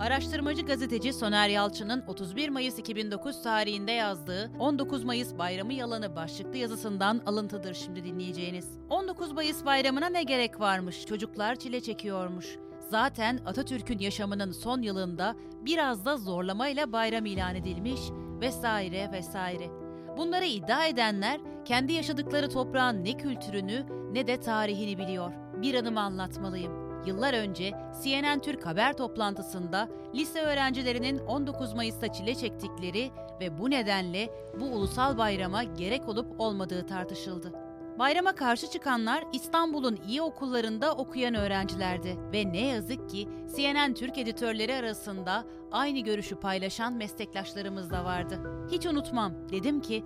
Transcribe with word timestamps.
Araştırmacı 0.00 0.62
gazeteci 0.62 1.12
Soner 1.12 1.48
Yalçın'ın 1.48 2.04
31 2.06 2.48
Mayıs 2.48 2.78
2009 2.78 3.42
tarihinde 3.42 3.92
yazdığı 3.92 4.50
19 4.58 5.04
Mayıs 5.04 5.38
Bayramı 5.38 5.72
Yalanı 5.72 6.16
başlıklı 6.16 6.56
yazısından 6.56 7.22
alıntıdır 7.26 7.74
şimdi 7.74 8.04
dinleyeceğiniz. 8.04 8.78
19 8.90 9.32
Mayıs 9.32 9.64
bayramına 9.64 10.08
ne 10.08 10.22
gerek 10.22 10.60
varmış? 10.60 11.06
Çocuklar 11.06 11.56
çile 11.56 11.80
çekiyormuş. 11.80 12.56
Zaten 12.90 13.40
Atatürk'ün 13.46 13.98
yaşamının 13.98 14.52
son 14.52 14.82
yılında 14.82 15.36
biraz 15.64 16.04
da 16.04 16.16
zorlamayla 16.16 16.92
bayram 16.92 17.26
ilan 17.26 17.54
edilmiş 17.54 18.00
vesaire 18.40 19.10
vesaire. 19.12 19.68
Bunları 20.16 20.44
iddia 20.44 20.86
edenler 20.86 21.40
kendi 21.64 21.92
yaşadıkları 21.92 22.48
toprağın 22.48 23.04
ne 23.04 23.16
kültürünü 23.16 23.86
ne 24.12 24.26
de 24.26 24.40
tarihini 24.40 24.98
biliyor. 24.98 25.32
Bir 25.62 25.74
anımı 25.74 26.00
anlatmalıyım. 26.00 26.85
Yıllar 27.06 27.34
önce 27.34 27.72
CNN 28.04 28.38
Türk 28.38 28.66
haber 28.66 28.96
toplantısında 28.96 29.88
lise 30.14 30.40
öğrencilerinin 30.40 31.18
19 31.18 31.72
Mayıs'ta 31.72 32.12
çile 32.12 32.34
çektikleri 32.34 33.10
ve 33.40 33.58
bu 33.58 33.70
nedenle 33.70 34.30
bu 34.60 34.64
ulusal 34.64 35.18
bayrama 35.18 35.64
gerek 35.64 36.08
olup 36.08 36.40
olmadığı 36.40 36.86
tartışıldı. 36.86 37.52
Bayrama 37.98 38.34
karşı 38.34 38.70
çıkanlar 38.70 39.24
İstanbul'un 39.32 39.98
iyi 40.08 40.22
okullarında 40.22 40.94
okuyan 40.94 41.34
öğrencilerdi 41.34 42.16
ve 42.32 42.52
ne 42.52 42.66
yazık 42.66 43.10
ki 43.10 43.28
CNN 43.56 43.94
Türk 43.94 44.18
editörleri 44.18 44.74
arasında 44.74 45.44
aynı 45.72 45.98
görüşü 45.98 46.36
paylaşan 46.36 46.92
meslektaşlarımız 46.92 47.90
da 47.90 48.04
vardı. 48.04 48.40
Hiç 48.70 48.86
unutmam, 48.86 49.32
dedim 49.52 49.80
ki 49.80 50.04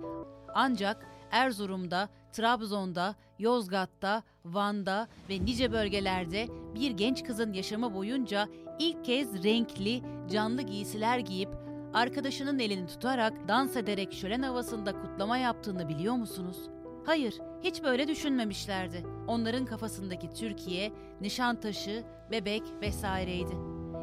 ancak 0.53 1.05
Erzurum'da, 1.31 2.09
Trabzon'da, 2.31 3.15
Yozgat'ta, 3.39 4.23
Van'da 4.45 5.07
ve 5.29 5.45
nice 5.45 5.71
bölgelerde 5.71 6.47
bir 6.75 6.91
genç 6.91 7.23
kızın 7.23 7.53
yaşamı 7.53 7.93
boyunca 7.93 8.47
ilk 8.79 9.05
kez 9.05 9.43
renkli, 9.43 10.01
canlı 10.31 10.61
giysiler 10.61 11.19
giyip 11.19 11.49
arkadaşının 11.93 12.59
elini 12.59 12.87
tutarak 12.87 13.47
dans 13.47 13.75
ederek 13.75 14.13
şölen 14.13 14.41
havasında 14.41 15.01
kutlama 15.01 15.37
yaptığını 15.37 15.89
biliyor 15.89 16.15
musunuz? 16.15 16.57
Hayır, 17.05 17.33
hiç 17.63 17.83
böyle 17.83 18.07
düşünmemişlerdi. 18.07 19.03
Onların 19.27 19.65
kafasındaki 19.65 20.33
Türkiye, 20.33 20.91
Nişantaşı, 21.21 22.03
Bebek 22.31 22.63
vesaireydi. 22.81 23.57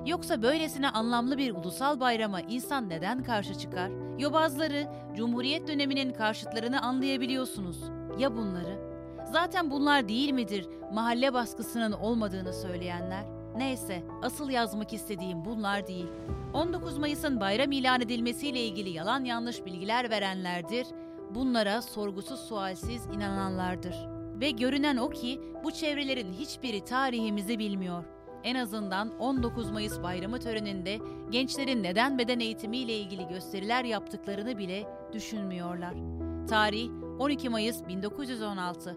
Yoksa 0.06 0.42
böylesine 0.42 0.88
anlamlı 0.90 1.38
bir 1.38 1.54
ulusal 1.54 2.00
bayrama 2.00 2.40
insan 2.40 2.88
neden 2.88 3.22
karşı 3.22 3.54
çıkar? 3.54 3.90
Yobazları, 4.18 4.88
Cumhuriyet 5.16 5.68
döneminin 5.68 6.12
karşıtlarını 6.12 6.82
anlayabiliyorsunuz. 6.82 7.97
Ya 8.18 8.36
bunları? 8.36 8.78
Zaten 9.32 9.70
bunlar 9.70 10.08
değil 10.08 10.32
midir 10.32 10.68
mahalle 10.92 11.34
baskısının 11.34 11.92
olmadığını 11.92 12.52
söyleyenler? 12.52 13.24
Neyse, 13.56 14.02
asıl 14.22 14.50
yazmak 14.50 14.92
istediğim 14.92 15.44
bunlar 15.44 15.86
değil. 15.86 16.06
19 16.54 16.98
Mayıs'ın 16.98 17.40
bayram 17.40 17.72
ilan 17.72 18.00
edilmesiyle 18.00 18.60
ilgili 18.60 18.90
yalan 18.90 19.24
yanlış 19.24 19.64
bilgiler 19.64 20.10
verenlerdir. 20.10 20.86
Bunlara 21.34 21.82
sorgusuz 21.82 22.40
sualsiz 22.40 23.06
inananlardır. 23.06 23.94
Ve 24.40 24.50
görünen 24.50 24.96
o 24.96 25.10
ki 25.10 25.40
bu 25.64 25.70
çevrelerin 25.70 26.32
hiçbiri 26.32 26.84
tarihimizi 26.84 27.58
bilmiyor. 27.58 28.04
En 28.44 28.54
azından 28.54 29.18
19 29.18 29.70
Mayıs 29.70 30.02
bayramı 30.02 30.40
töreninde 30.40 30.98
gençlerin 31.30 31.82
neden 31.82 32.18
beden 32.18 32.40
eğitimiyle 32.40 32.96
ilgili 32.96 33.28
gösteriler 33.28 33.84
yaptıklarını 33.84 34.58
bile 34.58 34.86
düşünmüyorlar. 35.12 35.94
Tarih 36.48 36.90
12 37.18 37.48
Mayıs 37.48 37.86
1916. 37.88 38.96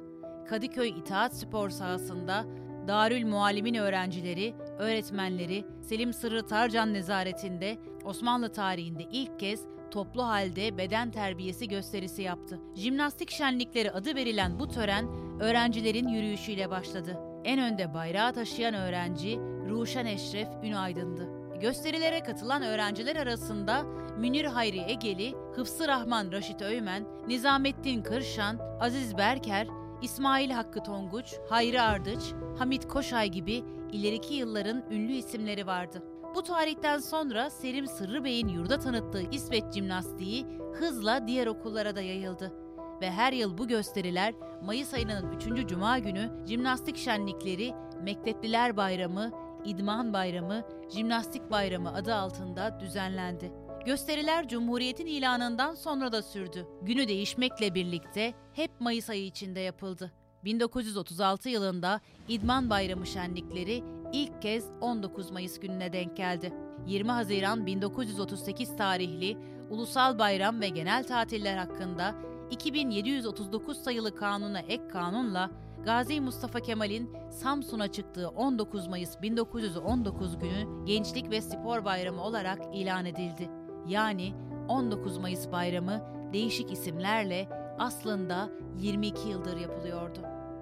Kadıköy 0.49 0.89
İtaat 0.89 1.35
Spor 1.35 1.69
sahasında 1.69 2.45
Darül 2.87 3.25
Muallimin 3.25 3.73
öğrencileri, 3.73 4.55
öğretmenleri 4.79 5.65
Selim 5.81 6.13
Sırrı 6.13 6.47
Tarcan 6.47 6.93
nezaretinde 6.93 7.77
Osmanlı 8.03 8.51
tarihinde 8.51 9.03
ilk 9.11 9.39
kez 9.39 9.61
toplu 9.91 10.23
halde 10.23 10.77
beden 10.77 11.11
terbiyesi 11.11 11.67
gösterisi 11.67 12.21
yaptı. 12.21 12.59
Jimnastik 12.75 13.31
şenlikleri 13.31 13.91
adı 13.91 14.15
verilen 14.15 14.59
bu 14.59 14.67
tören 14.67 15.07
öğrencilerin 15.39 16.07
yürüyüşüyle 16.07 16.69
başladı. 16.69 17.17
En 17.43 17.59
önde 17.59 17.93
bayrağı 17.93 18.33
taşıyan 18.33 18.73
öğrenci 18.73 19.39
Ruşen 19.69 20.05
Eşref 20.05 20.47
Ünaydın'dı. 20.63 21.41
Gösterilere 21.59 22.23
katılan 22.23 22.63
öğrenciler 22.63 23.15
arasında 23.15 23.85
Münir 24.17 24.45
Hayri 24.45 24.79
Egeli, 24.87 25.35
Hıfsı 25.55 25.87
Rahman 25.87 26.31
Raşit 26.31 26.61
Öymen, 26.61 27.05
Nizamettin 27.27 28.03
Kırşan, 28.03 28.59
Aziz 28.79 29.17
Berker, 29.17 29.67
İsmail 30.01 30.51
Hakkı 30.51 30.83
Tonguç, 30.83 31.35
Hayri 31.49 31.81
Ardıç, 31.81 32.33
Hamit 32.57 32.87
Koşay 32.87 33.29
gibi 33.29 33.63
ileriki 33.91 34.33
yılların 34.33 34.83
ünlü 34.91 35.11
isimleri 35.11 35.67
vardı. 35.67 36.03
Bu 36.35 36.43
tarihten 36.43 36.99
sonra 36.99 37.49
Selim 37.49 37.87
Sırrı 37.87 38.23
Bey'in 38.23 38.47
yurda 38.47 38.79
tanıttığı 38.79 39.21
İsveç 39.31 39.63
jimnastiği 39.73 40.45
hızla 40.73 41.27
diğer 41.27 41.47
okullara 41.47 41.95
da 41.95 42.01
yayıldı. 42.01 42.53
Ve 43.01 43.11
her 43.11 43.33
yıl 43.33 43.57
bu 43.57 43.67
gösteriler 43.67 44.33
Mayıs 44.65 44.93
ayının 44.93 45.35
3. 45.57 45.67
Cuma 45.69 45.99
günü 45.99 46.29
jimnastik 46.47 46.97
şenlikleri, 46.97 47.73
Mektepliler 48.01 48.77
Bayramı, 48.77 49.31
İdman 49.65 50.13
Bayramı, 50.13 50.63
Jimnastik 50.89 51.51
Bayramı 51.51 51.93
adı 51.93 52.15
altında 52.15 52.79
düzenlendi. 52.79 53.51
Gösteriler 53.85 54.47
Cumhuriyet'in 54.47 55.05
ilanından 55.05 55.75
sonra 55.75 56.11
da 56.11 56.21
sürdü. 56.21 56.67
Günü 56.81 57.07
değişmekle 57.07 57.75
birlikte 57.75 58.33
hep 58.53 58.71
Mayıs 58.79 59.09
ayı 59.09 59.25
içinde 59.25 59.59
yapıldı. 59.59 60.11
1936 60.43 61.49
yılında 61.49 62.01
İdman 62.27 62.69
Bayramı 62.69 63.07
şenlikleri 63.07 63.83
ilk 64.13 64.41
kez 64.41 64.65
19 64.81 65.31
Mayıs 65.31 65.59
gününe 65.59 65.93
denk 65.93 66.17
geldi. 66.17 66.53
20 66.87 67.11
Haziran 67.11 67.65
1938 67.65 68.77
tarihli 68.77 69.37
ulusal 69.69 70.19
bayram 70.19 70.61
ve 70.61 70.67
genel 70.69 71.03
tatiller 71.03 71.57
hakkında 71.57 72.15
2739 72.51 73.83
sayılı 73.83 74.15
kanuna 74.15 74.59
ek 74.59 74.83
kanunla 74.87 75.51
Gazi 75.85 76.21
Mustafa 76.21 76.59
Kemal'in 76.59 77.09
Samsun'a 77.31 77.91
çıktığı 77.91 78.29
19 78.29 78.87
Mayıs 78.87 79.21
1919 79.21 80.39
günü 80.39 80.85
Gençlik 80.85 81.29
ve 81.29 81.41
Spor 81.41 81.85
Bayramı 81.85 82.23
olarak 82.23 82.59
ilan 82.73 83.05
edildi. 83.05 83.60
Yani 83.87 84.33
19 84.67 85.17
Mayıs 85.17 85.51
bayramı 85.51 86.01
değişik 86.33 86.71
isimlerle 86.71 87.47
aslında 87.79 88.49
22 88.79 89.29
yıldır 89.29 89.57
yapılıyordu. 89.57 90.19